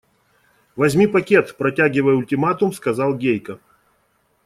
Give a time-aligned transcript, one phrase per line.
[0.75, 3.59] –Возьми пакет,– протягивая ультиматум, сказал Гейка.